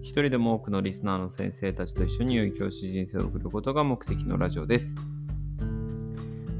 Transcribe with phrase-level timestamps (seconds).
[0.00, 4.94] 一人でも多くのリスナーの先生たちと一緒に良い教師人生を送ることが目的のラジオです。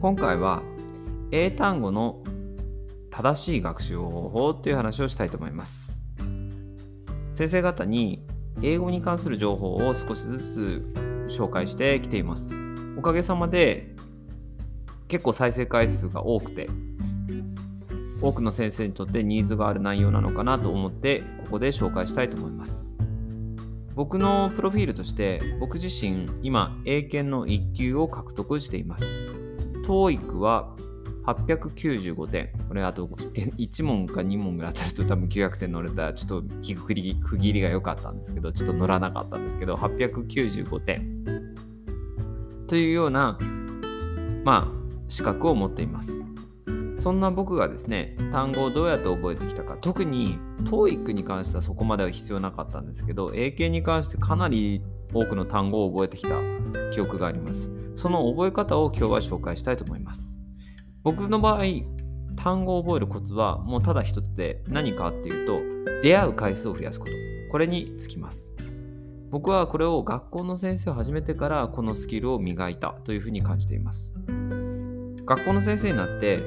[0.00, 0.62] 今回は
[1.30, 2.22] 英単語の
[3.10, 5.98] 正しい学習方法という話をしたいと思います。
[7.32, 8.24] 先生方に
[8.62, 10.94] 英語に関する情報を少しずつ
[11.28, 12.54] 紹介してきています。
[12.96, 13.94] おかげさまで
[15.06, 16.68] 結構再生回数が多くて
[18.20, 22.87] 多くの先生にとってニーズがある内容なのかなと思ってここで紹介したいと思います。
[23.98, 29.04] 僕のプロフィールとして僕自身今英検の1級を獲得しています。
[29.88, 30.76] TOEIC は
[31.26, 32.52] 895点。
[32.68, 36.42] これあと1問か2問ぐらい当たると多分900点乗れたらちょっと
[36.76, 41.24] 区切り区切りが良かったんですけど、ちょっと乗らなかったんですけど、895点。
[42.68, 43.36] というような、
[44.44, 46.22] まあ、資格を持っています。
[46.98, 54.82] そんな僕がですね、単語をどうやって覚えてきたか、特に TOEIC に関してはそこまでは必要なかったんですけど、英検に関してかなり
[55.14, 56.30] 多くの単語を覚えてきた
[56.92, 57.70] 記憶があります。
[57.94, 60.40] その覚え方を今日は紹介したいと思います。
[61.04, 61.62] 僕の場合、
[62.36, 65.60] 単語を覚えるコツはもうただ一つで何かっていうと、
[66.02, 67.12] 出会う回数を増やすこと。
[67.50, 68.54] これにつきます。
[69.30, 74.12] 僕はこれを学校の先生を始めてからこのスキルを磨いたというふうに感じています。
[75.24, 76.42] 学校の先生になって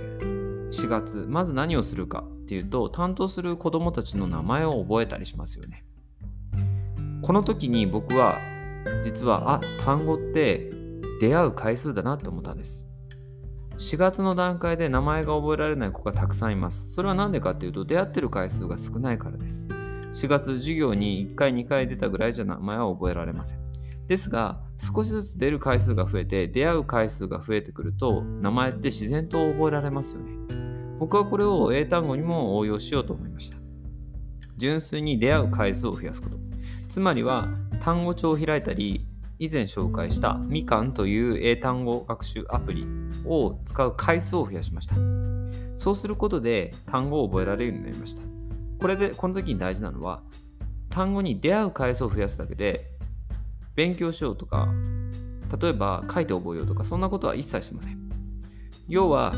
[0.71, 5.85] 4月、まず何をするかっていうと、担当する子どもたちの名前を覚えたりしますよね。
[7.21, 8.39] この時に僕は
[9.03, 10.71] 実は、あ、単語って
[11.19, 12.87] 出会う回数だなと思ったんです。
[13.77, 16.93] 4月の段階で名前が覚えられない子がたくさんいます。
[16.93, 19.67] それは何でかっていうと、出会ってる回数が少ないからです。
[20.13, 23.59] 4月、授業に1回、2回出たぐらいじゃ名前は覚えられません。
[24.07, 30.60] ですが、少しずつ出る回数が増えて、出会う回数が増えてくると、名前って自然と覚えられますよね。
[31.01, 33.57] 僕はこれを英単語にも応用しようと思いました。
[34.57, 36.37] 純粋に出会う回数を増やすこと。
[36.89, 37.47] つまりは、
[37.79, 39.07] 単語帳を開いたり、
[39.39, 42.85] 以前紹介したみかんという英単語学習アプリ
[43.25, 44.95] を使う回数を増やしました。
[45.75, 48.21] そうすることで単語を覚えられるようになりました。
[48.79, 50.21] これで、この時に大事なのは、
[50.91, 52.91] 単語に出会う回数を増やすだけで、
[53.73, 54.71] 勉強しようとか、
[55.59, 57.97] 例えば書いて覚えようとか、そんなことは一切しません。
[58.87, 59.33] 要は、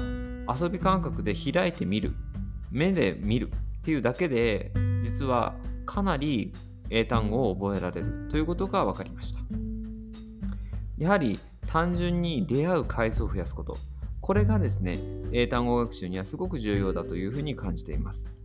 [0.47, 2.13] 遊び感覚で開いてみる、
[2.71, 4.71] 目で見るっていうだけで、
[5.01, 5.55] 実は
[5.85, 6.53] かなり
[6.89, 9.39] 英単語を覚えられるということが分かりました。
[10.97, 13.77] やはり単純に出会う回数を増やすこと、
[14.21, 14.97] これがですね、
[15.31, 18.39] 英単語学習にはすごく重要だというふうに感じています。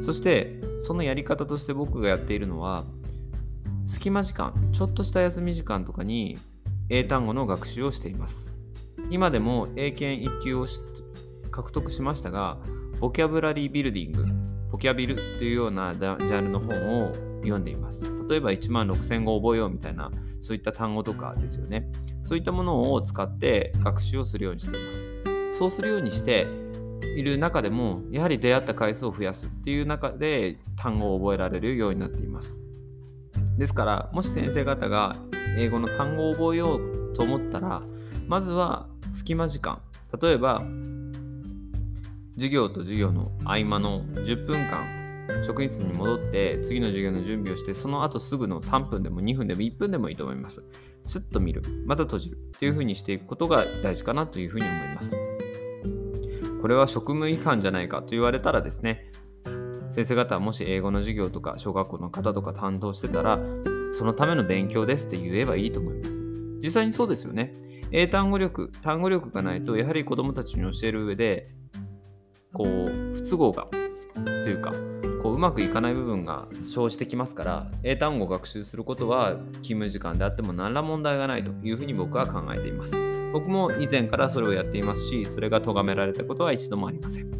[0.00, 2.84] そして、そのやり方として僕がやっているのは、
[3.86, 6.36] 隙間時間、ちょっとした休み時間とかに
[6.90, 8.53] 英単語の学習をしています。
[9.10, 10.66] 今でも英検1級を
[11.50, 12.58] 獲得しましたが、
[13.00, 14.24] ボキャブラリービルディング、
[14.72, 17.12] ボキャビルというようなジャンルの本を
[17.42, 18.02] 読んでいます。
[18.28, 20.10] 例えば1万6000語覚えようみたいな、
[20.40, 21.90] そういった単語とかですよね。
[22.22, 25.14] そういったものを使って学習をするようにしています。
[25.58, 26.46] そうするようにして
[27.16, 32.60] いる中でも、やはり出会った回数を増やすっていう中で単語を覚えられるようになっています。
[33.58, 35.14] ですから、もし先生方が
[35.56, 37.82] 英語の単語を覚えようと思ったら、
[38.26, 39.80] まずは隙間時間。
[40.20, 40.62] 例えば、
[42.34, 50.64] 授業と授業の合間の10分間、職員室に戻って次の授業の準備をして、その後すぐの3分でも2分でも1分でもいいと思います。
[51.04, 55.16] スッと見る、また閉じるっていうふうにしていくことが大事かなというふうに思います。
[56.60, 59.12] これは職務違反じゃないかと言われたらですね、
[59.90, 63.38] 先生方はもし英語の授業とか小学校の方とか担当してたら、
[63.96, 66.20] そのための勉強ですって言えばいいと思います。
[66.60, 67.54] 実際にそうですよね。
[67.96, 71.50] 英単語力、単語力がないと、やはり子どもたちに教える上で、
[72.52, 73.68] こう、不都合が、
[74.42, 74.72] というか、
[75.22, 82.96] こううまくいかない部分が生じてきますから、英単語を学習することは勤務時間であっても何ら問題がないというふうに僕は考えています。
[83.32, 87.30] 僕も以前からそれをやっていますし、それが咎められたことは一度もありません。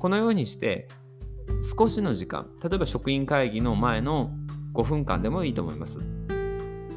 [0.00, 0.88] このようにして、
[1.78, 4.32] 少しの時間、例えば職員会議の前の
[4.74, 6.00] 5分間でもいいと思います。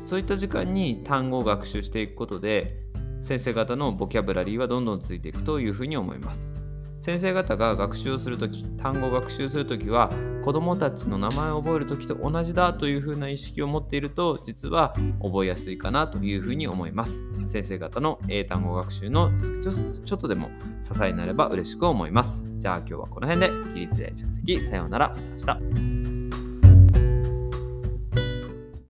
[0.03, 2.77] そういった時間に単語を学習していくことで、
[3.21, 6.55] 先生方のボキャブラリーはどんどんついていくというふうに思います。
[6.99, 10.09] 先生方が学習をするとき、単語を学習するときは、
[10.43, 17.27] 子どもたちの名前を覚えるときと同じだというふうな意識を持っていると、実は覚えやすいかなというふうに思います。
[17.45, 20.49] 先生方の英単語学習のちょっとでも
[20.81, 22.47] 支えになれば嬉しく思います。
[22.57, 26.12] じゃあ今日はこの辺で、起立で着席、さようなら、また明日。